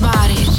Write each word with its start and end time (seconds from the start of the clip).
bodies. 0.00 0.57